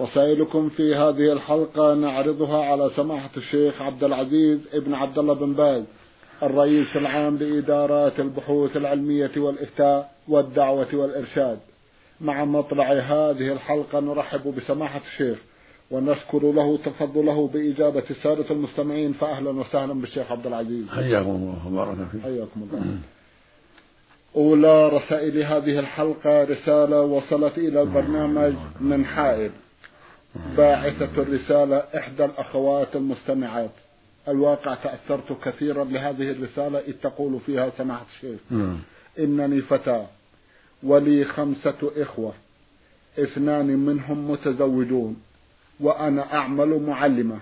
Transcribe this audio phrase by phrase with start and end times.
[0.00, 5.84] رسائلكم في هذه الحلقة نعرضها على سماحة الشيخ عبد العزيز ابن عبد الله بن باز
[6.42, 11.58] الرئيس العام لإدارات البحوث العلمية والإفتاء والدعوة والإرشاد.
[12.20, 15.38] مع مطلع هذه الحلقة نرحب بسماحة الشيخ
[15.90, 20.88] ونشكر له تفضله بإجابة السادة المستمعين فأهلا وسهلا بالشيخ عبد العزيز.
[20.88, 22.22] حياكم الله وبارك فيك.
[22.22, 22.82] حياكم الله.
[24.36, 29.50] أولى رسائل هذه الحلقة رسالة وصلت إلى البرنامج من حائل.
[30.56, 33.70] باعثة الرسالة إحدى الأخوات المستمعات.
[34.28, 38.40] الواقع تأثرت كثيرا بهذه الرسالة إذ تقول فيها سماحة الشيخ.
[39.18, 40.06] إنني فتاة
[40.82, 42.32] ولي خمسة إخوة
[43.18, 45.16] اثنان منهم متزوجون
[45.80, 47.40] وأنا أعمل معلمة.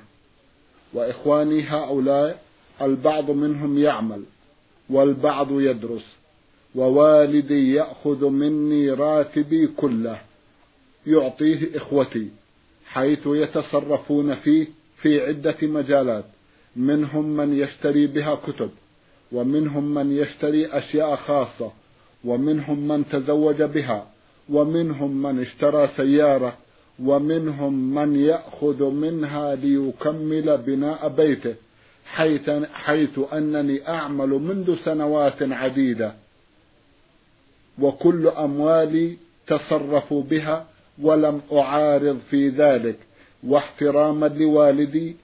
[0.93, 2.43] وإخواني هؤلاء
[2.83, 4.23] البعض منهم يعمل
[4.91, 6.05] والبعض يدرس
[6.75, 10.21] ووالدي يأخذ مني راتبي كله
[11.07, 12.29] يعطيه إخوتي.
[12.99, 14.67] حيث يتصرفون فيه
[15.03, 16.25] في عدة مجالات.
[16.77, 18.71] منهم من يشتري بها كتب
[19.33, 21.73] ومنهم من يشتري أشياء خاصة
[22.25, 24.07] ومنهم من تزوج بها
[24.49, 26.57] ومنهم من اشترى سيارة
[27.03, 31.55] ومنهم من يأخذ منها ليكمل بناء بيته
[32.07, 36.15] حيث, حيث أنني أعمل منذ سنوات عديدة.
[37.79, 40.67] وكل أموالي تصرفوا بها
[41.03, 42.97] ولم أعارض في ذلك
[43.47, 45.17] واحتراما لوالدي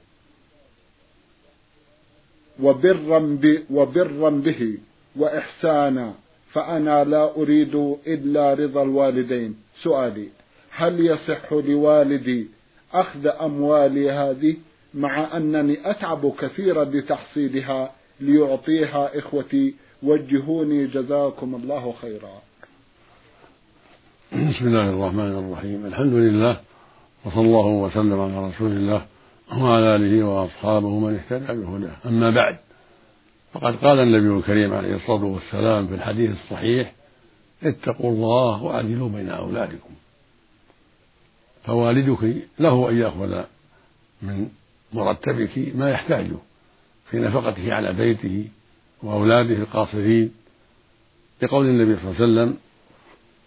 [2.63, 3.39] وبرا,
[3.71, 4.79] وبرا به
[5.17, 6.15] وإحسانا
[6.53, 7.75] فأنا لا أريد
[8.07, 9.57] إلا رضا الوالدين.
[9.83, 10.29] سؤالي
[10.71, 12.47] هل يصح لوالدي
[12.93, 14.57] أخذ أموالي هذه
[14.95, 22.43] مع أنني أتعب كثيرا لتحصيلها ليعطيها إخوتي؟ وجهوني جزاكم الله خيرا.
[24.35, 25.87] بسم الله الرحمن الرحيم.
[25.87, 26.61] الحمد لله
[27.25, 29.07] وصلى الله وسلم على رسول الله
[29.59, 31.97] وعلى آله وأصحابه من اهتدى بهداه.
[32.07, 32.59] أما بعد
[33.53, 36.93] فقد قال النبي الكريم عليه الصلاة والسلام في الحديث الصحيح
[37.63, 39.91] اتقوا الله واعدلوا بين أولادكم.
[41.65, 43.45] فوالدك له أن يأخذ
[44.23, 44.49] من
[44.93, 46.37] مرتبك ما يحتاجه
[47.11, 48.49] في نفقته على بيته
[49.03, 50.35] وأولاده القاصرين.
[51.43, 52.57] لقول النبي صلى الله عليه وسلم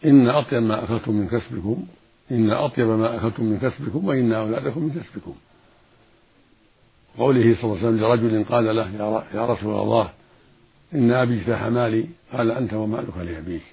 [0.05, 1.87] إن أطيب ما أكلتم من كسبكم
[2.31, 5.35] إن أطيب ما أكلتم من كسبكم وإن أولادكم من كسبكم.
[7.17, 10.09] قوله صلى الله عليه وسلم لرجل قال له يا رسول الله
[10.93, 13.63] إن أبي اجتاح مالي قال أنت ومالك لأبيك.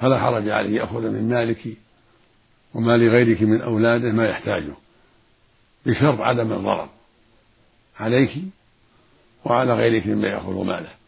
[0.00, 1.76] فلا حرج عليه يأخذ من مالك
[2.74, 4.74] ومال غيرك من أولاده ما يحتاجه
[5.86, 6.88] بشرط عدم الضرر
[8.00, 8.30] عليك
[9.44, 11.01] وعلى غيرك مما يأخذ ماله.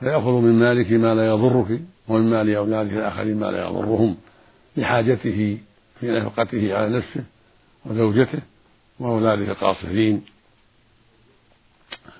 [0.00, 4.16] فيأخذ من مالك ما لا يضرك ومن مال أولادك الآخرين ما لا يضرهم
[4.76, 5.58] لحاجته
[6.00, 7.24] في نفقته على نفسه
[7.84, 8.40] وزوجته
[8.98, 10.24] وأولاده القاصرين.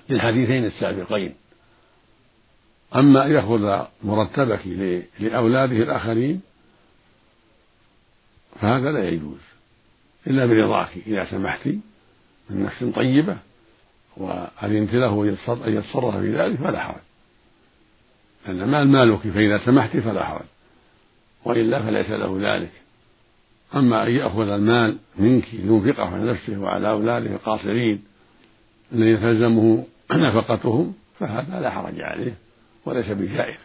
[0.09, 1.33] للحديثين السابقين.
[2.95, 4.67] أما أن يأخذ مرتبك
[5.19, 6.41] لأولاده الآخرين
[8.61, 9.39] فهذا لا يجوز
[10.27, 11.67] إلا برضاك إذا سمحت
[12.49, 13.37] من نفس طيبة
[14.17, 17.01] وأذنت له أن يتصرف في ذلك فلا حرج.
[18.49, 20.45] المال مالك فإذا سمحت فلا حرج.
[21.45, 22.71] وإلا فليس له ذلك.
[23.75, 28.03] أما أن يأخذ المال منك لينفقه على نفسه وعلى أولاده القاصرين
[28.91, 32.33] الذين تلزمه نفقتهم فهذا لا حرج عليه
[32.85, 33.57] وليس بجائز.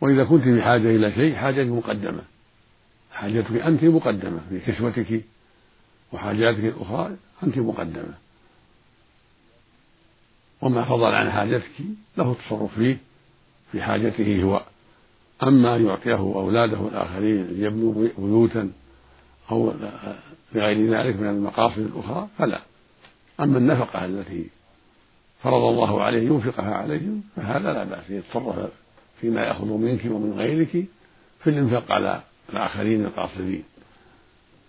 [0.00, 2.22] وإذا كنت بحاجة إلى شيء حاجة مقدمة.
[3.12, 4.40] حاجتك أنت مقدمة.
[4.48, 5.24] في كسوتك
[6.12, 8.14] وحاجاتك الأخرى أنت مقدمة.
[10.60, 11.70] وما فضل عن حاجتك
[12.16, 12.96] له التصرف فيه.
[13.76, 14.62] في حاجته هو
[15.42, 18.72] أما أن يعطيه أولاده الآخرين ليبنوا بيوتا
[19.50, 19.72] أو
[20.54, 22.60] لغير ذلك من المقاصد الأخرى فلا.
[23.40, 24.46] أما النفقة التي
[25.42, 28.70] فرض الله عليه ينفقها عليهم فهذا لا بأس يتصرف
[29.20, 30.84] فيما يأخذ منك ومن غيرك
[31.40, 33.64] في الإنفاق على الآخرين القاصدين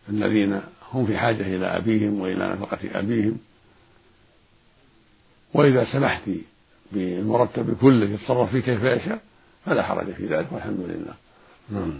[0.09, 0.61] الذين
[0.93, 3.37] هم في حاجة إلى أبيهم وإلى نفقة أبيهم.
[5.53, 6.29] وإذا سمحت
[6.91, 9.19] بالمرتب كله يتصرف فيه كيف يشاء
[9.65, 11.13] فلا حرج في ذلك والحمد لله.
[11.69, 11.93] نعم.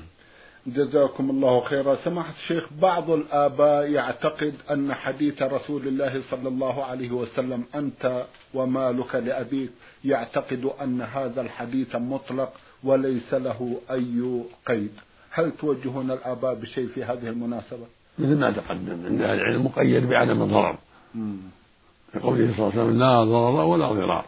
[0.68, 1.96] جزاكم الله خيرا.
[2.06, 9.16] سماحة الشيخ بعض الآباء يعتقد أن حديث رسول الله صلى الله عليه وسلم أنت ومالك
[9.16, 9.70] لأبيك
[10.06, 14.92] يعتقد أن هذا الحديث مطلق وليس له أي قيد.
[15.32, 17.86] هل توجهون الآباء بشيء في هذه المناسبة؟
[18.20, 20.78] مثل ما تقدم أن العلم مقيد بعدم الضرر.
[22.16, 24.26] لقوله صلى الله عليه وسلم لا ضرر ولا ضرار.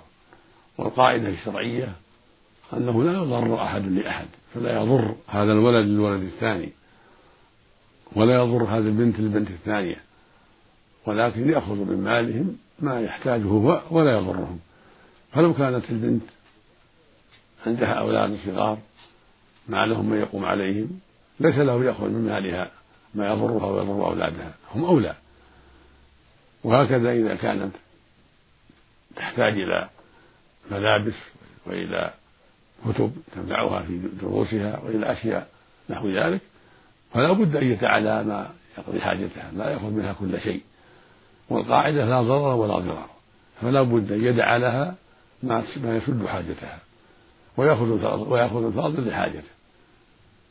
[0.79, 1.93] والقاعدة الشرعية
[2.73, 6.69] أنه لا يضر أحد لأحد فلا يضر هذا الولد للولد الثاني
[8.15, 10.01] ولا يضر هذه البنت للبنت الثانية
[11.05, 14.59] ولكن يأخذ من مالهم ما يحتاجه هو ولا يضرهم.
[15.31, 16.23] فلو كانت البنت
[17.65, 18.77] عندها أولاد صغار
[19.67, 20.99] ما لهم من يقوم عليهم
[21.39, 22.71] ليس له يأخذ من مالها
[23.15, 25.15] ما يضرها ويضر أولادها هم أولى.
[26.63, 27.71] وهكذا إذا كانت
[29.15, 29.89] تحتاج إلى
[30.71, 31.13] ملابس
[31.65, 32.13] وإلى
[32.85, 35.47] كتب تنفعها في دروسها وإلى أشياء
[35.89, 36.41] نحو ذلك.
[37.13, 40.61] فلا بد أن يتعالى ما يقضي حاجتها لا يأخذ منها كل شيء.
[41.49, 43.09] والقاعدة لا ضرر ولا ضرار
[43.61, 44.95] فلا بد أن يدع لها
[45.43, 46.79] ما يسد حاجتها
[47.57, 49.49] ويأخذ ويأخذ الفاضل لحاجته.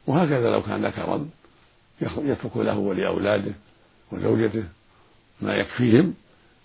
[0.07, 1.29] وهكذا لو كان ذكرا
[2.01, 3.53] يترك له ولأولاده
[4.13, 4.65] وزوجته
[5.41, 6.15] ما يكفيهم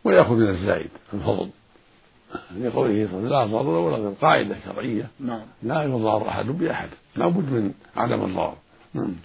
[0.03, 1.50] ويأخذ من الزائد الفضل.
[2.59, 4.13] لقوله صلى الله عليه وسلم لا ضرر ولا ضرر.
[4.21, 5.07] قاعدة شرعية.
[5.19, 5.41] نعم.
[5.63, 6.89] لا يضار أحد بأحد.
[7.15, 8.57] لا بد من عدم الضرر.
[8.94, 9.15] نعم.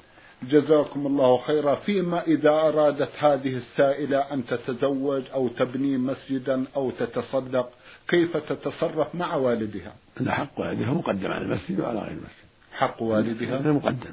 [0.42, 1.74] جزاكم الله خيرا.
[1.74, 7.68] فيما إذا أرادت هذه السائلة أن تتزوج أو تبني مسجدا أو تتصدق
[8.08, 12.48] كيف تتصرف مع والدها؟ أن حق والدها مقدم على المسجد وعلى غير المسجد.
[12.72, 14.12] حق والدها؟ مقدم.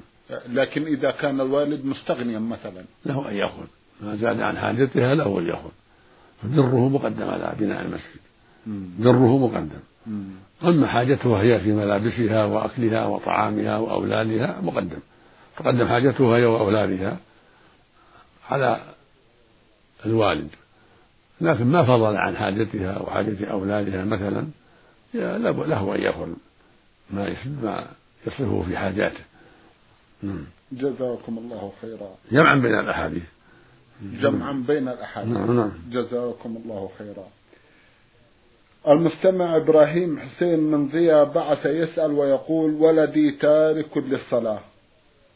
[0.50, 3.66] لكن إذا كان الوالد مستغنيا مثلا؟ له أن يأخذ.
[4.02, 5.70] ما زاد عن حاجتها له أن يأخذ.
[6.44, 8.20] فبره مقدم على بناء المسجد.
[9.00, 9.80] بره مقدم.
[10.64, 15.00] أما حاجتها هي في ملابسها وأكلها وطعامها وأولادها مقدم.
[15.58, 17.18] تقدم حاجتها هي وأولادها
[18.50, 18.80] على
[20.06, 20.50] الوالد.
[21.42, 24.48] لكن ما فضل عن حاجتها وحاجة أولادها مثلا
[25.14, 26.30] له أن يأخذ
[27.10, 27.88] ما يسد ما
[28.28, 29.24] يصرفه في حاجاته.
[30.72, 32.16] جزاكم الله خيرا.
[32.32, 33.24] جمعا بين الأحاديث.
[34.02, 35.34] جمعا بين الأحاديث.
[35.34, 35.72] نعم نعم.
[35.92, 37.28] جزاكم الله خيرا.
[38.88, 44.60] المستمع إبراهيم حسين من ضيا بعث يسأل ويقول ولدي تارك للصلاة.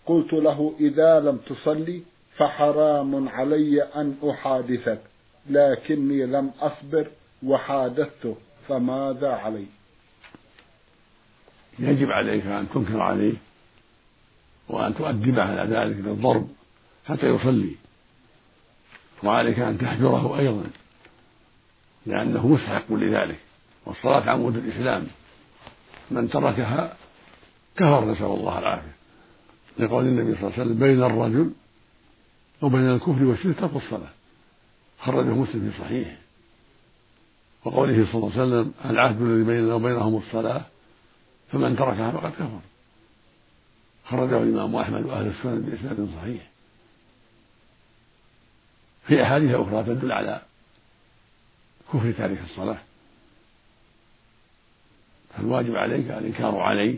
[0.06, 2.02] قلت له إذا لم تصلي
[2.38, 5.00] فحرام علي أن أحادثك
[5.50, 7.08] لكني لم أصبر
[7.44, 8.36] وحادثته
[8.68, 9.66] فماذا علي؟
[11.80, 13.34] يجب عليك أن تنكر عليه
[14.70, 16.48] وأن تؤدبه على ذلك بالضرب
[17.06, 17.76] حتى يصلي
[19.24, 20.64] وعليك أن تحجره أيضا.
[22.06, 23.40] لأنه مستحق لذلك
[23.86, 25.08] والصلاة عمود الإسلام.
[26.12, 26.98] من تركها
[27.78, 28.96] كفر نسأل الله العافية.
[29.80, 31.52] لقول النبي صلى الله عليه وسلم بين الرجل
[32.62, 34.10] وبين الكفر والشرك ترك الصلاة.
[35.00, 36.18] خرجه مسلم في صحيحه.
[37.66, 40.62] وقوله صلى الله عليه وسلم العهد الذي بيننا وبينهم الصلاة
[41.52, 42.60] فمن تركها فقد كفر.
[44.06, 46.50] خرجه الإمام أحمد وأهل السنن بإسناد صحيح.
[49.08, 50.42] في أحاديث أخرى تدل على
[51.94, 52.78] كفر تارك الصلاة.
[55.38, 56.98] فالواجب عليك الإنكار عليه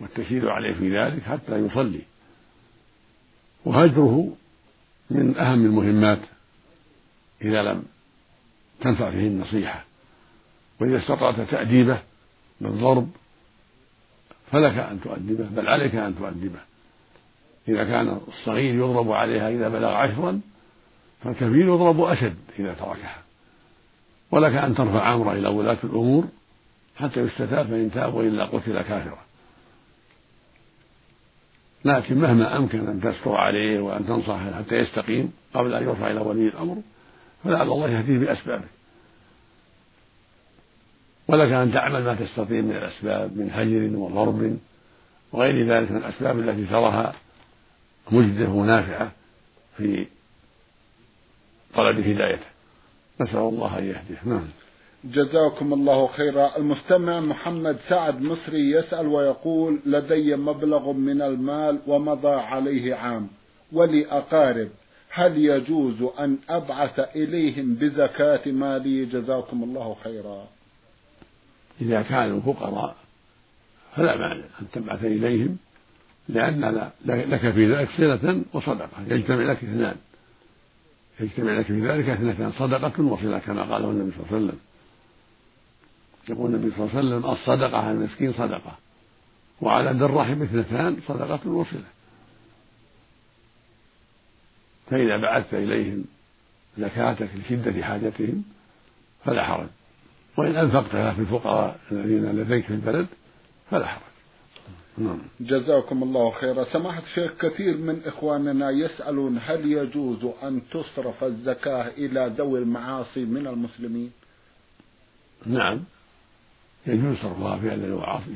[0.00, 2.02] والتشير عليه في ذلك حتى يصلي.
[3.64, 4.36] وهجره
[5.10, 6.20] من أهم المهمات
[7.42, 7.84] إذا لم
[8.80, 9.84] تنفع فيه النصيحة.
[10.80, 12.02] وإذا استطعت تأديبه
[12.60, 13.10] بالضرب
[14.52, 16.60] فلك أن تؤدبه بل عليك أن تؤدبه.
[17.68, 20.40] إذا كان الصغير يضرب عليها إذا بلغ عشرا
[21.24, 23.25] فالكبير يضرب أشد إذا تركها.
[24.30, 26.24] ولك أن ترفع أمره إلى ولاة الأمور
[26.96, 29.18] حتى يستتاب فإن تاب وإلا قتل كافرا.
[31.84, 36.48] لكن مهما أمكن أن تستر عليه وأن تنصحه حتى يستقيم قبل أن يرفع إلى ولي
[36.48, 36.76] الأمر
[37.44, 38.68] فلعل الله يهديه بأسبابه.
[41.28, 44.58] ولك أن تعمل ما تستطيع من الأسباب من هجر وضرب
[45.32, 47.14] وغير ذلك من الأسباب التي تراها
[48.10, 49.12] مجدة ونافعة
[49.76, 50.06] في
[51.74, 52.55] طلب هدايته.
[53.20, 54.18] نسأل الله أن يهديه.
[54.24, 54.48] نعم.
[55.04, 56.56] جزاكم الله خيرا.
[56.56, 63.28] المستمع محمد سعد مصري يسأل ويقول لدي مبلغ من المال ومضى عليه عام.
[63.72, 64.68] ولي أقارب
[65.10, 70.48] هل يجوز أن أبعث إليهم بزكاة مالي؟ جزاكم الله خيرا.
[71.80, 72.96] إذا كانوا فقراء
[73.96, 75.56] فلا مانع أن تبعث إليهم
[76.28, 79.96] لأن لك في ذلك صلة وصدقة يجتمع لك اثنان.
[81.20, 84.58] يجتمع لك في ذلك اثنتان صدقة وصلة كما قاله النبي صلى الله عليه وسلم.
[86.28, 88.78] يقول النبي صلى الله عليه وسلم الصدقة على المسكين صدقة
[89.60, 91.84] وعلى ذي الرحم اثنتان صدقة وصلة.
[94.90, 96.04] فإذا بعثت إليهم
[96.78, 98.44] زكاتك لشدة حاجتهم
[99.24, 99.68] فلا حرج
[100.36, 103.06] وإن أنفقتها في الفقراء الذين لديك في البلد
[103.70, 104.05] فلا حرج.
[104.98, 105.18] نعم.
[105.40, 106.64] جزاكم الله خيرا.
[106.64, 113.46] سماحة الشيخ كثير من إخواننا يسألون هل يجوز أن تصرف الزكاة إلى ذوي المعاصي من
[113.46, 114.10] المسلمين؟
[115.46, 115.80] نعم.
[116.86, 117.68] يجوز صرفها في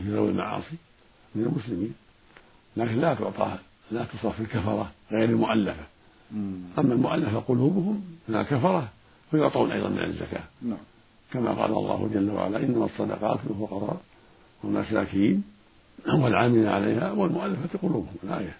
[0.08, 0.76] ذوي المعاصي
[1.34, 1.94] من المسلمين.
[2.76, 3.58] لكن لا تعطى
[3.90, 5.84] لا تصرف في الكفرة غير المؤلفة.
[6.78, 8.88] أما المؤلفة قلوبهم من الكفرة
[9.30, 10.44] فيعطون أيضا من الزكاة.
[10.62, 10.78] نعم.
[11.32, 14.00] كما قال الله جل وعلا إنما الصدقات للفقراء
[14.62, 15.42] والمساكين.
[16.06, 18.56] والعاملين عليها والمؤلفة قلوبهم الآية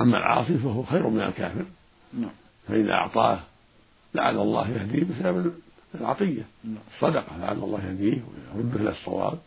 [0.00, 1.64] أما العاصي فهو خير من الكافر
[2.12, 2.30] نعم.
[2.68, 3.40] فإذا أعطاه
[4.14, 5.52] لعل الله يهديه بسبب
[5.94, 6.78] العطية نعم.
[6.94, 8.22] الصدقة لعل الله يهديه
[8.54, 9.38] ويرده إلى الصواب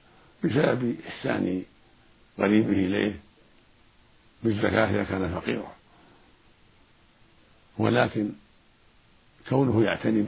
[0.43, 1.63] بسبب إحسان
[2.38, 3.20] قريبه إليه
[4.43, 5.72] بالزكاة إذا كان فقيرا
[7.77, 8.31] ولكن
[9.50, 10.22] كونه يعتني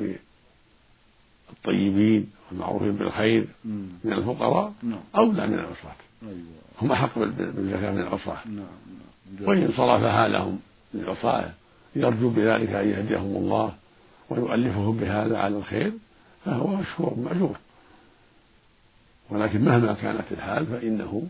[1.54, 3.48] بالطيبين والمعروفين بالخير
[4.04, 5.00] من الفقراء نعم.
[5.16, 6.36] أولى من العصاة أيوة.
[6.82, 10.60] هم أحق بالزكاة من العصاة نعم، وإن صرفها لهم
[10.94, 11.52] للعصاة
[11.96, 13.74] يرجو بذلك أن يهديهم الله
[14.30, 15.92] ويؤلفهم بهذا على الخير
[16.46, 17.58] فهو مشكور مأجور.
[19.30, 21.28] ولكن مهما كانت الحال فإنه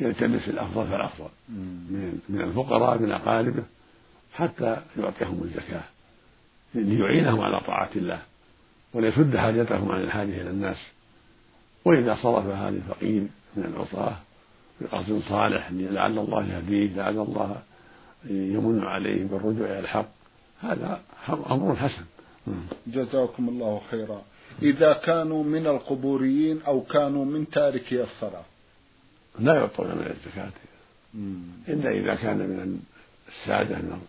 [0.00, 1.28] يلتمس الأفضل فالأفضل.
[1.48, 3.62] من من الفقراء من أقاربه
[4.34, 5.82] حتى يعطيهم الزكاة
[6.74, 8.22] ليعينهم على طاعة الله.
[8.94, 10.76] وليسد حاجتهم عن الحاجة إلى الناس.
[11.84, 13.22] وإذا صرفها للفقير
[13.56, 14.16] من العصاة
[14.80, 17.62] بقصد صالح لعل الله يهديه لعل الله
[18.30, 20.08] يمن عليه بالرجوع إلى الحق
[20.60, 22.04] هذا أمر حسن.
[22.86, 24.22] جزاكم الله خيرا.
[24.62, 28.44] إذا كانوا من القبوريين أو كانوا من تاركي الصلاة.
[29.38, 30.50] لا يعطون من الزكاة.
[31.68, 32.80] إلا إذا كان من
[33.28, 34.00] السادة من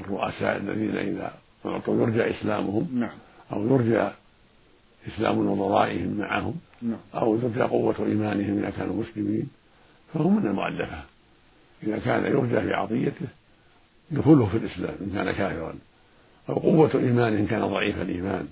[0.00, 1.34] الرؤساء الذين إذا
[1.66, 3.18] أعطوا يرجى إسلامهم نعم.
[3.52, 4.10] أو يرجى
[5.08, 6.98] إسلام نظرائهم معهم نعم.
[7.14, 9.48] أو يرجى قوة إيمانهم إذا كانوا مسلمين
[10.14, 11.02] فهم من المؤلفة.
[11.82, 13.26] إذا كان يرجى في عطيته
[14.10, 15.74] دخوله في الإسلام إن كان كافرا.
[16.48, 18.48] أو قوة إيمانه إن كان ضعيف الإيمان.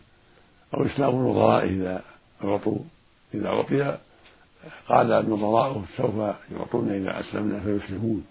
[0.74, 2.02] أو إسلام نظرائه إذا
[2.44, 2.78] أعطوا
[3.34, 3.98] إذا أعطي
[4.88, 6.14] قال نظراؤه سوف
[6.52, 8.26] يعطون إذا أسلمنا فيسلمون.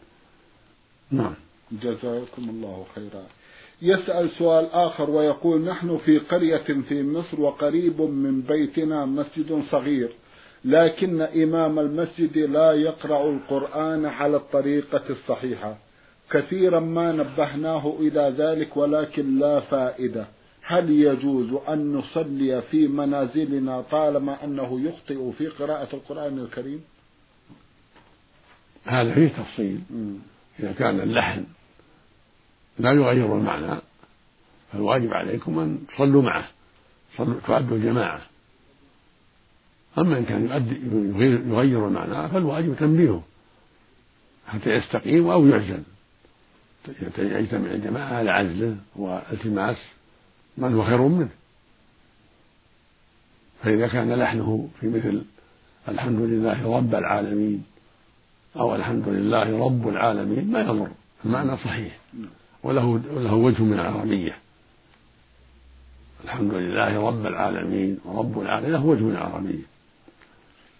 [1.11, 1.33] نعم.
[1.71, 3.23] جزاكم الله خيرا.
[3.81, 10.09] يسأل سؤال آخر ويقول نحن في قرية في مصر وقريب من بيتنا مسجد صغير
[10.65, 15.77] لكن إمام المسجد لا يقرأ القرآن على الطريقة الصحيحة.
[16.31, 20.27] كثيرا ما نبهناه إلى ذلك ولكن لا فائدة.
[20.62, 26.83] هل يجوز أن نصلي في منازلنا طالما أنه يخطئ في قراءة القرآن الكريم؟
[28.86, 29.79] هذا فيه تفصيل.
[30.59, 31.43] إذا كان اللحن
[32.79, 33.81] لا يغير المعنى.
[34.71, 36.48] فالواجب عليكم أن تصلوا معه
[37.17, 38.21] تؤدوا الجماعة.
[39.98, 40.75] أما إن كان يؤدي
[41.50, 43.24] يغير المعنى فالواجب تنبيهه
[44.48, 45.83] حتى يستقيم أو يعزل.
[47.17, 49.77] يجتمع الجماعة على عزله والتماس
[50.57, 51.29] من هو خير منه.
[53.63, 55.21] فإذا كان لحنه في مثل
[55.88, 57.65] الحمد لله رب العالمين
[58.55, 60.91] أو الحمد لله رب العالمين ما يضر
[61.25, 61.98] المعنى صحيح.
[62.63, 64.37] وله له وجه من العربية.
[66.23, 69.63] الحمد لله رب العالمين ورب العالمين له وجه من العربية.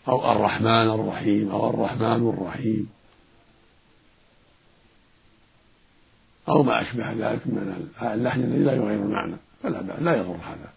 [0.08, 2.90] أو الرحمن الرحيم أو الرحمن الرحيم.
[6.50, 10.74] أو ما أشبه ذلك من اللحن الذي لا يغير المعنى فلا بأس لا يضر هذا.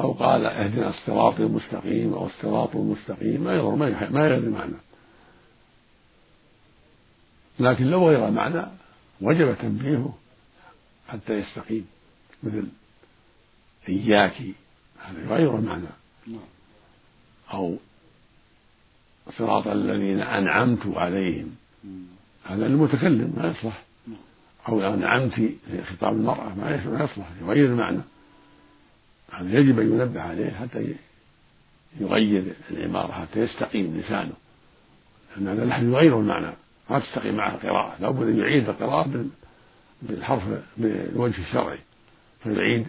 [0.00, 4.74] أو قال اهدنا الصراط المستقيم أو الصراط المستقيم ما يضر ما يغير المعنى
[7.58, 8.66] لكن لو غير المعنى
[9.20, 10.18] وجب تنبيهه
[11.08, 11.86] حتى يستقيم.
[12.42, 12.66] مثل
[13.88, 14.42] إياك
[15.04, 15.86] هذا يغير المعنى
[17.52, 17.76] أو
[19.38, 21.56] صراط الذين أنعمت عليهم.
[22.44, 23.82] هذا المتكلم ما يصلح.
[24.68, 28.00] أو أنعمت في خطاب المرأة ما يصلح يغير المعنى.
[29.32, 30.94] هذا يجب أن ينبه عليه حتى
[32.00, 34.32] يغير العبارة حتى يستقيم لسانه.
[35.36, 36.52] لأن هذا اللحن يغير المعنى.
[36.90, 39.24] ما تستقيم معه القراءة لابد أن يعيد القراءة
[40.02, 40.42] بالحرف
[40.76, 41.78] بالوجه الشرعي.
[42.42, 42.86] فيعيد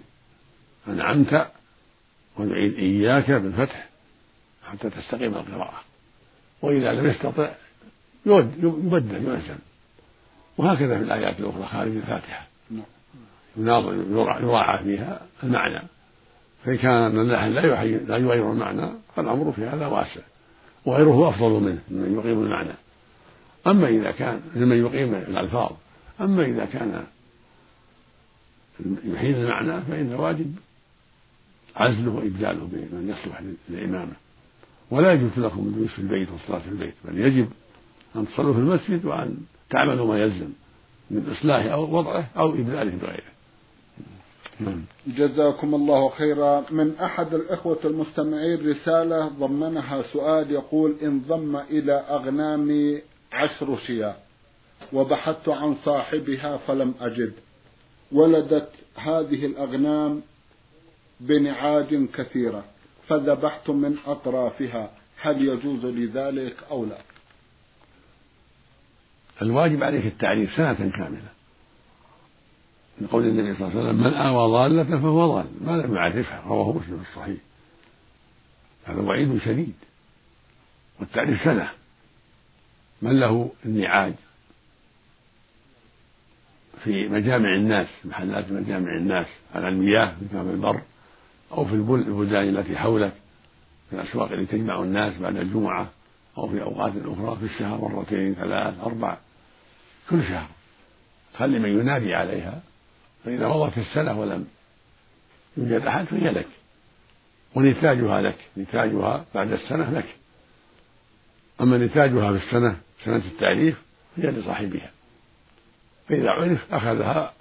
[0.88, 1.48] أنعمت
[2.38, 3.90] ويعيد إياك بالفتح
[4.72, 5.80] حتى تستقيم القراءة.
[6.62, 7.52] وإذا لم يستطع
[8.26, 9.58] يبدل ينزل.
[10.58, 12.48] وهكذا في الآيات الأخرى خارج الفاتحة.
[13.58, 13.94] يناظر
[14.42, 15.88] يراعى فيها المعنى.
[16.64, 20.22] فإن كان اللحن لا لا يغير المعنى فالأمر في هذا واسع.
[20.86, 22.74] وغيره أفضل منه من يقيم المعنى.
[23.68, 25.72] أما إذا كان لمن يقيم الألفاظ
[26.22, 27.04] أما إذا كان
[29.06, 30.56] يحيل المعنى فإن الواجب
[31.76, 34.14] عزله وإبداله بمن يصلح للإمامة.
[34.92, 37.48] ولا يجوز لكم الجلوس في البيت والصلاة في البيت بل يجب
[38.16, 39.38] أن تصلوا في المسجد وأن
[39.70, 40.50] تعملوا ما يلزم
[41.12, 43.36] من إصلاح أو وضعه أو إبداله بغيره.
[44.60, 44.82] نعم.
[45.08, 46.64] جزاكم الله خيرا.
[46.72, 53.02] من أحد الإخوة المستمعين رسالة ضمنها سؤال يقول انضم إلى أغنامي
[53.36, 54.16] عشر شياه
[54.94, 57.34] وبحثت عن صاحبها فلم أجد.
[58.12, 60.22] ولدت هذه الأغنام
[61.20, 62.66] بنعاج كثيرة
[63.08, 64.92] فذبحت من أطرافها.
[65.22, 66.98] هل يجوز لي ذلك أو لا؟
[69.42, 71.30] الواجب عليك التعريف سنة كاملة.
[73.02, 75.46] من قول النبي صلى الله عليه وسلم من آوى ضالة فهو ضال.
[75.62, 77.38] ما لم يعرفها رواه مسلم الصحيح.
[78.86, 79.76] هذا وعيد شديد.
[81.00, 81.72] والتعريف سنة.
[83.06, 84.14] من له النعاج
[86.84, 90.82] في مجامع الناس محلات مجامع الناس على المياه في باب البر
[91.52, 93.14] أو في البلدان التي حولك
[93.90, 95.90] في الأسواق التي تجمع الناس بعد الجمعة
[96.38, 99.18] أو في أوقات أخرى في الشهر مرتين ثلاث أربع
[100.10, 100.48] كل شهر.
[101.38, 102.62] خلي من ينادي عليها
[103.26, 104.48] فإذا مضت السنة ولم
[105.58, 106.48] يوجد أحد فهي لك.
[107.56, 110.16] ونتاجها لك نتاجها بعد السنة لك.
[111.62, 113.82] أما نتاجها في السنة سنة التعريف
[114.18, 114.92] هي لصاحبها.
[116.10, 117.34] فإذا عرف أخذها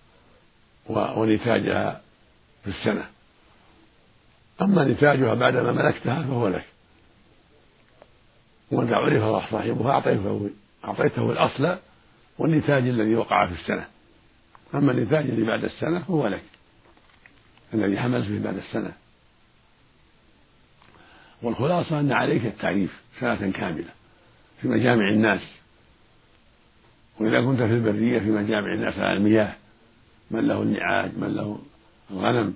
[0.87, 2.01] ونتاجها
[2.65, 3.07] في السنة.
[4.63, 6.65] أما نتاجها بعدما ملكتها فهو لك.
[8.71, 10.51] وإذا عرف صاحبها أعطيته
[10.85, 11.77] أعطيته الأصل
[12.39, 13.87] والنتاج الذي وقع في السنة.
[14.75, 16.43] أما النتاج اللي بعد السنة فهو لك.
[17.75, 18.93] الذي حملت به بعد السنة.
[21.43, 23.91] والخلاصة أن عليك التعريف سنة كاملة.
[24.61, 25.41] في مجامع الناس.
[27.21, 29.55] وإذا كنت في البرية في مجامع الناس على المياه
[30.31, 31.59] من له النعاج من له
[32.11, 32.55] الغنم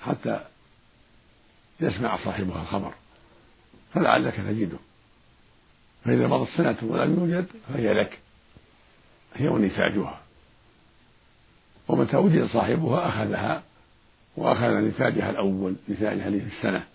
[0.00, 0.40] حتى
[1.80, 2.94] يسمع صاحبها الخبر
[3.94, 4.78] فلعلك تجده.
[6.04, 8.18] فإذا مضت سنة ولم يوجد فهي لك.
[9.34, 10.20] هي ونتاجها
[11.88, 13.62] ومتى وجد صاحبها أخذها
[14.36, 16.86] وأخذ نتاجها الأول نتاجها في السنة.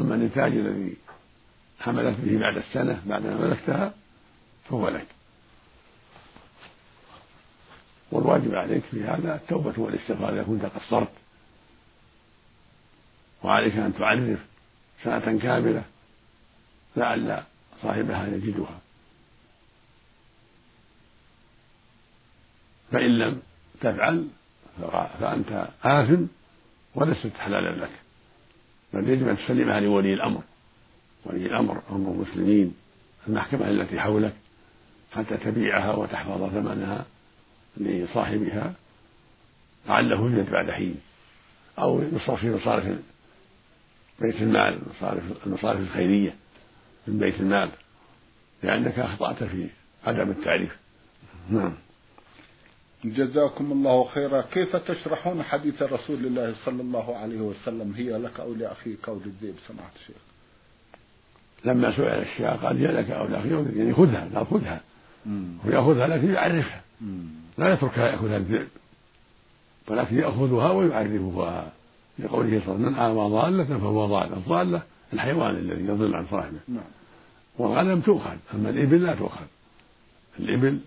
[0.00, 0.96] أما النتاج الذي
[1.80, 3.94] حملت به بعد السنة بعدما ملكتها
[4.68, 5.06] فهو لك.
[8.10, 11.12] والواجب عليك في هذا التوبة والاستغفار إذا كنت قصرت.
[13.42, 14.38] وعليك أن تعرف
[15.02, 15.84] سنة كاملة
[16.96, 17.42] لعل
[17.82, 18.80] صاحبها يجدها.
[22.92, 23.42] فإن لم
[23.80, 24.28] تفعل
[25.20, 26.24] فأنت آثم
[26.94, 27.90] ولست حلالا لك.
[28.92, 30.42] بل يجب أن تسلمها لولي الأمر.
[31.24, 32.74] ولي الأمر أمر المسلمين.
[33.28, 34.34] المحكمة التي حولك
[35.12, 37.06] حتى تبيعها وتحفظ ثمنها
[37.76, 38.74] لصاحبها
[39.88, 41.00] لعله يوجد بعد حين.
[41.78, 42.98] أو يصرف في مصارف
[44.20, 46.34] بيت المال المصارف المصارف الخيرية
[47.06, 47.70] من بيت المال
[48.62, 49.68] لأنك أخطأت في
[50.04, 50.76] عدم التعريف.
[51.50, 51.74] نعم.
[53.04, 54.40] جزاكم الله خيرا.
[54.40, 59.54] كيف تشرحون حديث رسول الله صلى الله عليه وسلم؟ هي لك أو لأخيك أو للذئب؟
[59.68, 60.16] سمعت الشيخ.
[61.64, 64.80] لما سئل الشيخ قال هي لك أو لأخيك يعني خذها لا خذها.
[65.64, 66.82] ويأخذها لكن يعرفها.
[67.58, 68.68] لا يتركها يأخذها الذئب
[69.88, 71.72] ولكن يأخذها ويعرفها.
[72.18, 74.32] لقوله صلى الله عليه وسلم من آوى ضالة فهو ضال.
[74.32, 76.58] الضالة الحيوان الذي يضل عن صاحبه.
[76.68, 76.84] نعم.
[77.58, 79.44] والغنم تؤخذ أما الإبل لا تؤخذ.
[80.40, 80.78] الإبل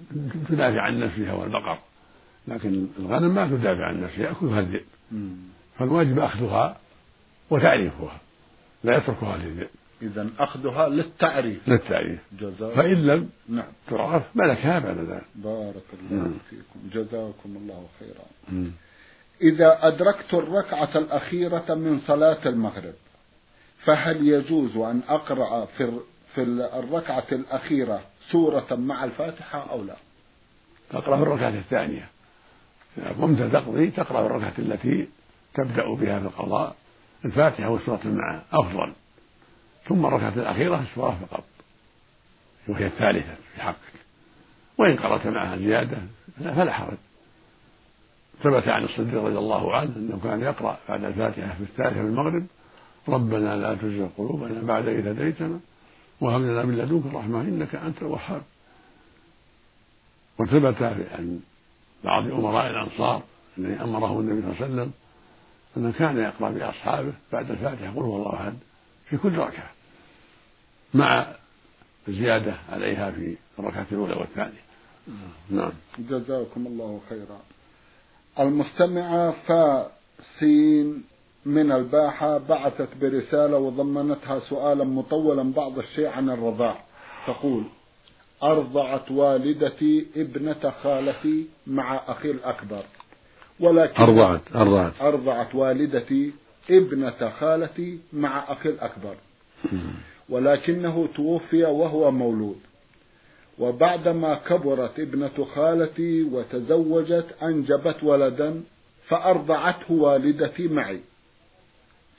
[0.50, 1.78] تدافع عن نفسها والبقر
[2.48, 4.86] لكن الغنم ما تدافع عن نفسها يأكلها الذئب.
[5.80, 6.78] فالواجب أخذها
[7.50, 8.18] وتعريفها
[8.84, 9.70] لا يتركها للذئب.
[10.02, 11.70] إذا أخذها للتعريف.
[11.70, 12.20] للتعريف.
[12.40, 13.72] جزاك فإن لم نعم.
[13.88, 15.26] تعرف ملكها بعد ذلك.
[15.36, 16.34] بارك الله نعم.
[16.50, 16.90] فيكم.
[16.94, 18.26] جزاكم الله خيرا.
[18.50, 18.72] مم.
[19.42, 22.94] إذا أدركت الركعة الأخيرة من صلاة المغرب
[23.86, 25.92] فهل يجوز أن أقرأ في
[26.36, 26.44] في
[26.80, 29.96] الركعة الأخيرة سورة مع الفاتحة أو لا؟
[30.90, 32.10] تقرأ في الركعة الثانية.
[32.98, 35.08] إذا قمت تقضي تقرأ الركعة التي
[35.54, 36.76] تبدأ بها في القضاء.
[37.26, 38.94] الفاتحة والسورة معا أفضل.
[39.88, 41.44] ثم الركعة الأخيرة السورة فقط.
[42.68, 43.98] وهي الثالثة في حقك.
[44.78, 45.98] وإن قرأت معها زيادة
[46.40, 46.98] فلا حرج.
[48.44, 52.46] ثبت عن الصديق رضي الله عنه أنه كان يقرأ بعد الفاتحة في الثالثة من المغرب
[53.08, 55.60] ربنا لا تزغ قلوبنا بعد إذ هديتنا
[56.22, 58.42] وهب لنا من لدنك رحمة إنك أنت الوهاب.
[60.40, 61.40] وثبت عن
[62.04, 63.24] بعض أمراء الأنصار
[63.58, 64.92] الذي أمره النبي صلى الله عليه وسلم
[65.78, 68.54] أنه كان يقرأ بأصحابه بعد الفاتحة قل هو الله أحد
[69.10, 69.70] في كل ركعة.
[70.94, 71.28] مع
[72.08, 74.68] زيادة عليها في الركعة الأولى والثانية.
[75.50, 75.72] نعم.
[76.00, 77.40] جزاكم الله خيرا.
[78.40, 81.04] المستمعة فاسين
[81.46, 86.84] من الباحة بعثت برسالة وضمنتها سؤالا مطولا بعض الشيء عن الرضاع.
[87.28, 87.64] تقول
[88.44, 92.84] أرضعت والدتي ابنة خالتي مع أخي الأكبر.
[93.60, 95.02] ولكن أرضعت أرضعت.
[95.02, 96.32] أرضعت والدتي
[96.70, 99.16] ابنة خالتي مع أخي الأكبر.
[100.30, 102.60] ولكنه توفي وهو مولود.
[103.60, 108.64] وبعدما كبرت ابنة خالتي وتزوجت أنجبت ولدا
[109.08, 111.00] فأرضعته والدتي معي.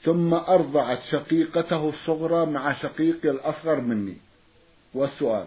[0.03, 4.17] ثم أرضعت شقيقته الصغرى مع شقيقي الأصغر مني.
[4.93, 5.45] والسؤال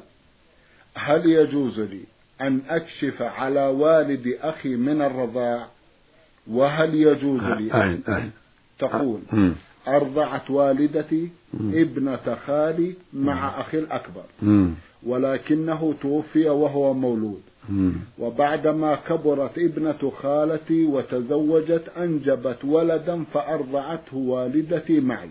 [0.94, 2.00] هل يجوز لي
[2.40, 5.66] أن أكشف على والد أخي من الرضاع؟
[6.50, 8.02] وهل يجوز لي أعين
[8.78, 9.20] تقول
[9.88, 14.24] أرضعت والدتي ابنة خالي مع أخي الأكبر.
[15.06, 17.42] ولكنه توفي وهو مولود.
[18.18, 25.30] وبعدما كبرت ابنة خالتي وتزوجت أنجبت ولدا فأرضعته والدتي معي.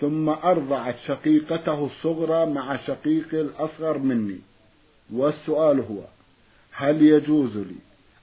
[0.00, 4.38] ثم أرضعت شقيقته الصغرى مع شقيقي الأصغر مني.
[5.12, 6.00] والسؤال هو
[6.72, 7.76] هل يجوز لي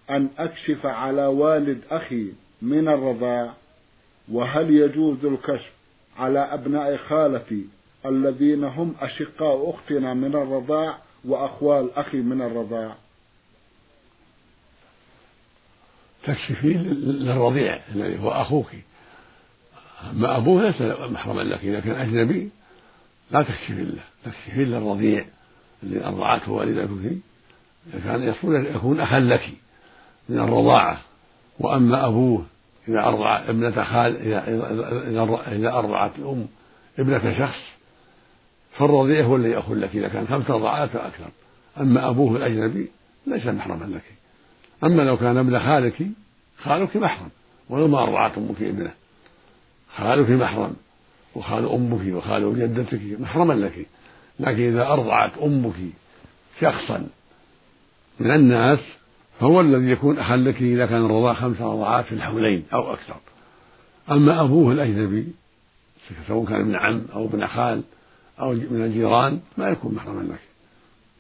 [0.10, 2.28] أن أكشف على والد أخي
[2.62, 3.54] من الرضاع؟
[4.32, 5.72] وهل يجوز الكشف
[6.18, 7.66] على أبناء خالتي
[8.06, 12.96] الذين هم أشقاء أختنا من الرضاع وأخوال أخي من الرضاع؟
[16.24, 18.68] تكشفين للرضيع الذي هو أخوك.
[20.12, 22.50] أما أبوه ليس محرما لك إذا كان أجنبي
[23.32, 25.26] لا تكشفين له تكشفين للرضيع
[25.84, 27.18] الذي أرضعته والدتك.
[27.94, 28.34] إذا كان
[28.76, 29.50] يكون أخا لك
[30.30, 31.02] من الرضاعة
[31.60, 32.46] وأما أبوه
[32.88, 34.48] إذا أرضع ابنة خال إذا
[35.10, 36.48] إذا إذا أرضعت الأم
[37.00, 37.60] ابنة شخص
[38.72, 39.96] فالرضيع هو الذي يأخذ لك.
[39.96, 41.30] إذا كان خمس رضعات فأكثر.
[41.80, 42.92] أما أبوه الأجنبي
[43.28, 44.04] ليس محرما لك.
[44.84, 46.08] أما لو كان ابن خالك
[46.58, 47.30] خالك محرم.
[47.70, 48.92] ولو ما أرضعت أمك ابنة.
[49.98, 50.76] خالك محرم
[51.36, 53.86] وخال أمك وخال جدتك محرما لك.
[54.40, 55.76] لكن إذا أرضعت أمك
[56.62, 57.08] شخصا
[58.20, 58.80] من الناس
[59.42, 63.16] فهو الذي يكون أخا لك إذا كان الرضاع خمس رضعات في الحولين أو أكثر.
[64.12, 65.28] أما أبوه الأجنبي
[66.28, 67.84] سواء كان ابن عم أو ابن خال
[68.40, 70.40] أو من الجيران ما يكون محرما لك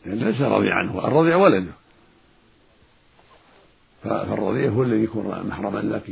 [0.05, 1.71] لأن ليس رضيعا عنه الرضيع ولده.
[4.03, 6.11] فالرضيع هو الذي يكون محرما لك.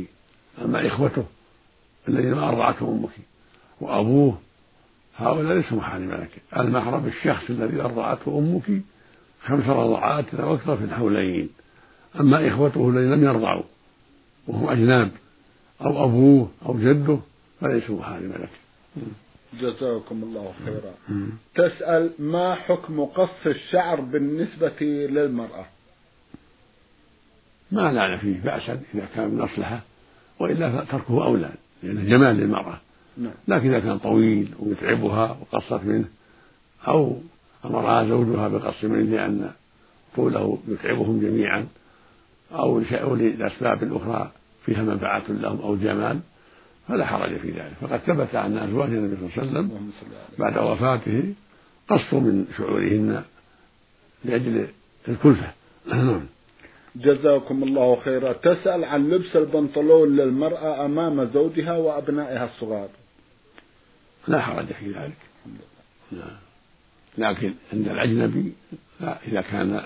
[0.64, 1.24] أما إخوته
[2.08, 3.14] الذين ما أرضعته أمك
[3.80, 4.38] وأبوه
[5.16, 6.42] هؤلاء ليسوا محارم لك.
[6.56, 8.82] المحرم الشخص الذي أرضعته أمك
[9.42, 11.50] خمس رضعات أو أكثر في الحولين.
[12.20, 13.62] أما إخوته الذين لم يرضعوا
[14.48, 15.10] وهم أجناب
[15.80, 17.18] أو أبوه أو جده
[17.60, 18.50] فليسوا محارم لك.
[19.60, 20.94] جزاكم الله خيرا.
[21.54, 25.66] تسأل ما حكم قص الشعر بالنسبة للمرأة؟
[27.72, 29.80] ما لعن فيه بأسا إذا كان من مصلحة
[30.40, 31.50] وإلا فتركه أولى
[31.82, 32.80] لأنه جمال للمرأة
[33.16, 33.32] نعم.
[33.48, 36.04] لكن إذا كان طويل ويتعبها وقصت منه
[36.88, 37.16] أو
[37.64, 39.50] أمرها زوجها بقص منه لأن
[40.16, 41.66] طوله يتعبهم جميعا
[42.52, 42.80] أو
[43.16, 44.30] لأسباب أخرى
[44.66, 46.20] فيها منفعة لهم أو جمال
[46.88, 47.72] فلا حرج في ذلك.
[47.80, 49.92] فقد ثبت أن أزواج النبي صلى الله عليه وسلم
[50.38, 51.34] بعد وفاته
[51.88, 53.22] قصوا من شعورهن
[54.24, 54.66] لأجل
[55.08, 55.52] الكلفة.
[56.96, 58.32] جزاكم الله خيرا.
[58.32, 62.88] تسأل عن لبس البنطلون للمرأة أمام زوجها وأبنائها الصغار.
[64.28, 65.16] لا حرج في ذلك.
[66.12, 66.50] لا.
[67.18, 68.52] لكن عند الأجنبي
[69.00, 69.82] لا إذا كان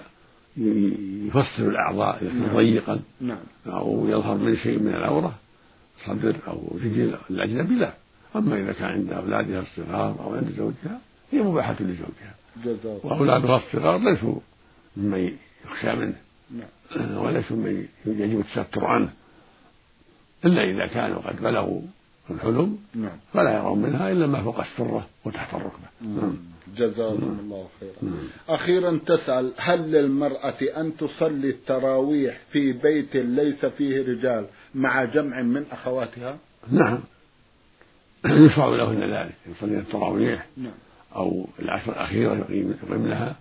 [0.56, 2.56] يفصل الأعضاء كان نعم.
[2.56, 3.38] ضيقا نعم.
[3.66, 5.34] أو يظهر من شيء من العورة
[6.06, 7.94] صدر أو رجل الأجنبي لا
[8.36, 11.00] أما إذا كان عند أولادها الصغار أو عند زوجها
[11.32, 12.34] هي مباحة لزوجها
[13.04, 14.40] وأولادها الصغار ليسوا
[14.96, 15.32] ممن
[15.64, 16.16] يخشى منه
[16.50, 17.16] نعم.
[17.16, 19.12] وليسوا ممن يجب التستر عنه
[20.44, 21.80] إلا إذا كانوا قد بلغوا
[22.30, 23.16] الحلم نعم.
[23.32, 25.83] فلا يرون منها إلا ما فوق السرة وتحت الركبة
[26.80, 26.90] نعم.
[26.90, 28.12] جزاكم الله خيرا.
[28.48, 35.64] أخيرا تسأل هل للمرأة أن تصلي التراويح في بيت ليس فيه رجال مع جمع من
[35.72, 36.38] أخواتها؟
[36.70, 36.98] نعم.
[38.46, 39.34] يشرع لهن ذلك.
[39.46, 40.72] يصلين التراويح نعم.
[41.16, 43.36] أو العشر الأخيرة يقيم لها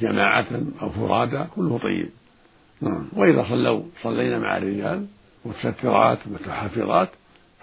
[0.00, 0.46] جماعة
[0.82, 2.10] أو فرادى كله طيب.
[2.80, 3.08] نعم.
[3.16, 5.06] وإذا صلوا صلينا مع الرجال
[5.44, 7.08] متسترات متحفظات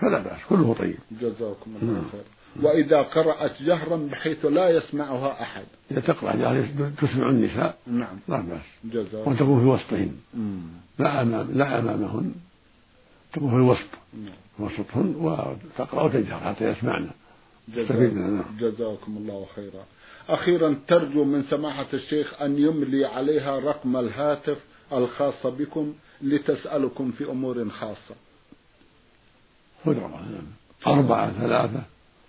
[0.01, 0.97] فلا بأس كله طيب.
[1.11, 2.03] جزاكم الله نعم.
[2.11, 5.65] خير وإذا قرأت جهرا بحيث لا يسمعها أحد.
[5.91, 8.17] إذا تقرأ جهرا تسمع النساء نعم.
[8.27, 9.05] لا بأس.
[9.13, 10.15] وتكون في وسطهن.
[10.99, 12.33] لا أمام لا أمامهن.
[13.33, 13.89] تكون في الوسط.
[14.13, 14.33] نعم.
[14.59, 17.09] وسطهن وتقرأ وتجهر حتى يسمعن.
[17.67, 18.57] جزاكم, نعم.
[18.59, 19.85] جزاكم الله خيرا.
[20.29, 24.57] أخيرا ترجو من سماحة الشيخ أن يملي عليها رقم الهاتف
[24.93, 28.15] الخاص بكم لتسألكم في أمور خاصة.
[29.85, 29.97] خذ
[30.87, 31.81] أربعة ثلاثة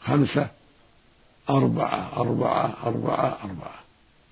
[0.07, 0.49] خمسة
[1.51, 3.75] أربعة أربعة أربعة أربعة.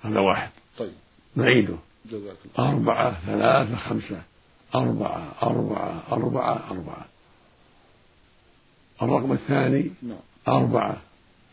[0.05, 0.51] هذا واحد.
[0.79, 0.93] طيب.
[1.37, 1.77] نعيده.
[2.05, 2.71] جزاك الله.
[2.71, 4.23] أربعة ثلاثة خمسة.
[4.75, 7.07] أربعة أربعة أربعة أربعة.
[9.03, 10.19] الرقم الثاني نعم.
[10.49, 10.97] أربعة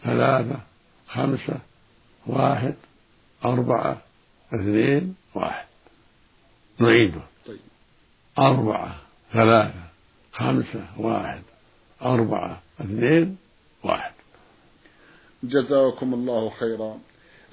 [0.04, 0.60] ثلاثة
[1.08, 1.60] خمسة
[2.28, 2.76] واحد
[3.46, 3.98] أربعة
[4.54, 5.66] اثنين واحد.
[6.80, 7.22] نعيده.
[7.48, 7.60] طيب.
[8.40, 8.96] أربعة
[9.34, 9.84] ثلاثة
[10.34, 11.42] خمسة واحد
[12.02, 13.38] أربعة اثنين
[13.84, 14.11] واحد.
[15.44, 17.00] جزاكم الله خيرا.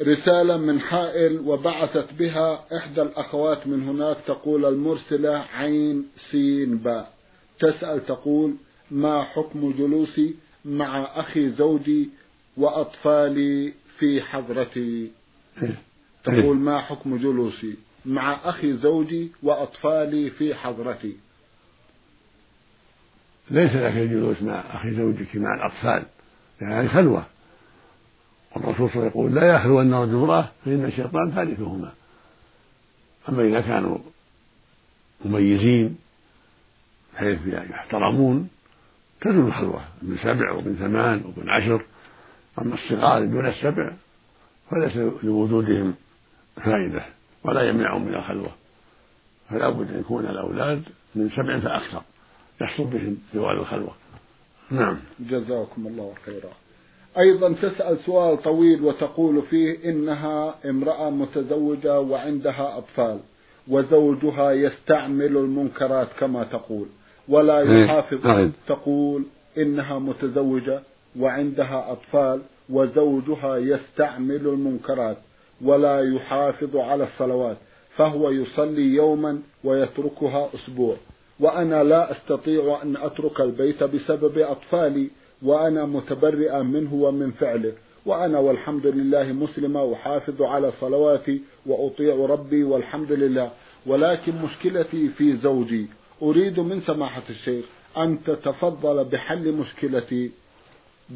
[0.03, 7.13] رسالة من حائل وبعثت بها إحدى الأخوات من هناك تقول المرسلة عين سين باء
[7.59, 8.55] تسأل تقول
[8.91, 12.11] ما حكم جلوسي مع أخي زوجي
[12.57, 15.11] وأطفالي في حضرتي؟
[16.25, 17.75] تقول ما حكم جلوسي
[18.05, 21.17] مع أخي زوجي وأطفالي في حضرتي.
[23.51, 26.03] ليس لك الجلوس مع أخي زوجك مع الأطفال
[26.61, 27.27] يعني خلوة.
[28.65, 31.93] والرسول صلى الله عليه وسلم يقول لا يخلو أن رجل امرأة فإن الشيطان ثالثهما.
[33.29, 33.99] أما إذا كانوا
[35.25, 35.99] مميزين
[37.15, 38.49] بحيث يحترمون
[39.21, 41.85] تزول الخلوة ابن سبع وابن ثمان وابن عشر.
[42.59, 43.91] أما الصغار دون السبع
[44.71, 45.95] فليس لوجودهم
[46.57, 47.03] فائدة
[47.45, 48.51] ولا يمنعهم من الخلوة.
[49.51, 50.83] فلا بد أن يكون الأولاد
[51.15, 52.03] من سبع فأكثر.
[52.61, 53.95] يحصل بهم زوال الخلوة.
[54.71, 54.99] نعم.
[55.21, 56.53] جزاكم الله خيرا.
[57.19, 63.19] أيضا تسأل سؤال طويل وتقول فيه إنها امرأة متزوجة وعندها أطفال
[63.69, 66.87] وزوجها يستعمل المنكرات كما تقول
[67.29, 68.19] ولا إيه، يحافظ.
[68.69, 69.23] تقول
[69.59, 70.81] إنها متزوجة
[71.19, 75.17] وعندها أطفال وزوجها يستعمل المنكرات
[75.65, 77.57] ولا يحافظ على الصلوات
[77.97, 80.97] فهو يصلي يوما ويتركها أسبوع
[81.41, 85.09] وأنا لا أستطيع أن أترك البيت بسبب أطفالي
[85.43, 87.73] وأنا متبرئة منه ومن فعله.
[88.07, 93.51] وأنا والحمد لله مسلمة أحافظ على صلواتي وأطيع ربي والحمد لله.
[93.87, 95.87] ولكن مشكلتي في زوجي.
[96.23, 97.65] أريد من سماحة الشيخ
[97.97, 100.31] أن تتفضل بحل مشكلتي.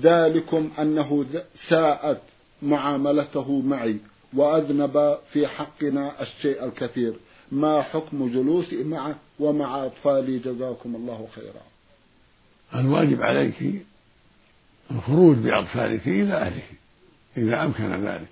[0.01, 1.25] ذلكم أنه
[1.69, 2.21] ساءت
[2.63, 3.97] معاملته معي
[4.37, 7.13] وأذنب في حقنا الشيء الكثير.
[7.53, 11.63] ما حكم جلوسي معه ومع أطفالي؟ جزاكم الله خيرا.
[12.75, 13.83] الواجب عليك
[14.91, 16.65] الخروج بأطفالك إلى أهلك
[17.37, 18.29] إذا أمكن ذلك.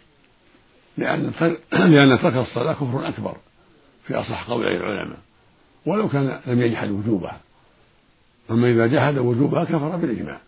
[0.96, 1.32] لأن
[1.72, 3.36] لأن ترك الصلاة كفر أكبر
[4.06, 5.18] في أصح قول العلماء.
[5.86, 7.40] ولو كان لم يجحد وجوبها.
[8.50, 10.40] أما إذا جحد وجوبها كفر بالإجماع.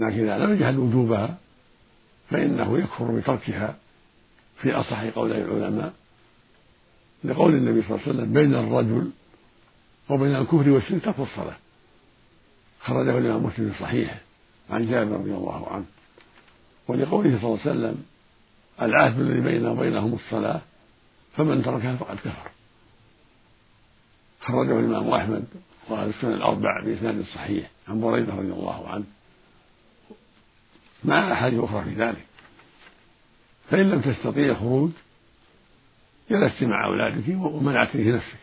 [0.00, 1.38] لكن إذا لم يجحد وجوبها
[2.30, 3.76] فإنه يكفر بتركها
[4.58, 5.92] في أصح قول العلماء.
[7.24, 9.10] لقول النبي صلى الله عليه وسلم بين الرجل
[10.08, 11.56] وبين الكفر والشرك ترك الصلاة
[12.80, 14.18] خرجه الإمام مسلم في صحيحه.
[14.70, 15.84] عن جابر رضي الله عنه.
[16.88, 18.04] ولقوله صلى الله عليه وسلم
[18.82, 20.60] العهد الذي بيننا وبينهم الصلاة
[21.36, 22.50] فمن تركها فقد كفر.
[24.40, 25.44] خرجه الإمام أحمد
[25.88, 29.04] وأهل السنة الأربع بإسناد صحيح عن بريدة رضي الله عنه.
[31.04, 32.24] مع أحاديث أخرى في ذلك.
[33.70, 34.90] فإن لم تستطيع الخروج
[36.30, 38.38] جلست مع أولادك ومنعت نفسك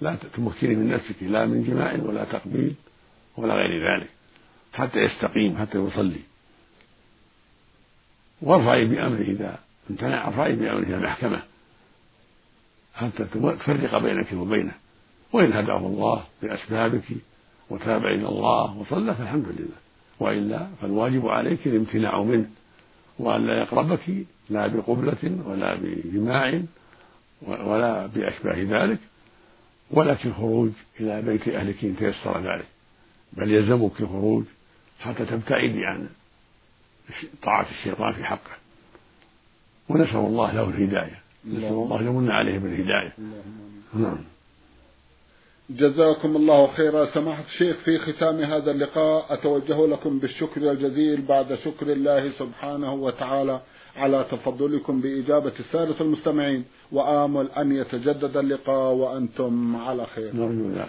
[0.00, 2.74] لا تمكني من نفسك لا من جماع ولا تقبيل
[3.36, 4.10] ولا غير ذلك.
[4.74, 6.20] حتى يستقيم حتى يصلي.
[8.42, 9.58] وارفعي بأمره إذا
[9.90, 11.42] امتنع ارفعي بأمره إلى المحكمة.
[12.94, 14.72] حتى تفرق بينك وبينه.
[15.32, 17.04] وإن هداه الله بأسبابك
[17.70, 19.76] وتاب إلى الله وصلى فالحمد لله.
[20.20, 22.50] وإلا فالواجب عليك الامتناع منه.
[23.18, 26.62] وأن لا يقربك لا بقبلة ولا بجماع
[27.42, 28.98] ولا بأشباه ذلك
[29.90, 32.66] ولكن خروج إلى بيت أهلك إن تيسر ذلك.
[33.32, 34.44] بل يلزمك الخروج
[35.00, 36.08] حتى تبتعدي عن
[37.42, 38.50] طاعة الشيطان في حقه.
[39.88, 41.20] ونسأل الله له الهداية.
[41.46, 43.12] نسأل الله يمن عليه بالهداية.
[43.94, 44.18] نعم.
[45.70, 47.06] جزاكم الله خيرا.
[47.06, 53.60] سماحة الشيخ في ختام هذا اللقاء أتوجه لكم بالشكر الجزيل بعد شكر الله سبحانه وتعالى.
[53.96, 60.36] على تفضلكم بإجابة السادة المستمعين وآمل أن يتجدد اللقاء وأنتم على خير.
[60.36, 60.88] نرجو ذلك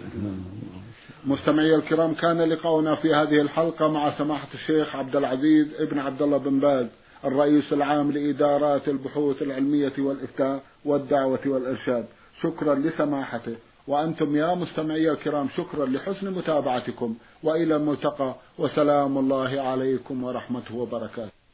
[1.25, 6.37] مستمعي الكرام كان لقاؤنا في هذه الحلقة مع سماحة الشيخ عبد العزيز ابن عبد الله
[6.37, 6.87] بن باز
[7.25, 12.05] الرئيس العام لإدارات البحوث العلمية والإفتاء والدعوة والإرشاد.
[12.41, 13.55] شكرا لسماحته.
[13.87, 17.15] وأنتم يا مستمعي الكرام شكرا لحسن متابعتكم.
[17.43, 21.44] وإلى الملتقى وسلام الله عليكم ورحمته وبركاته.